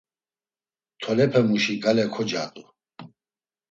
[1.01, 2.63] Tolepemuşi gale kocadu.